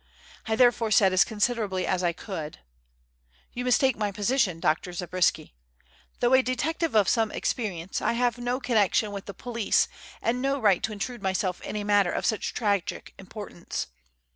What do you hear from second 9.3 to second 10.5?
police and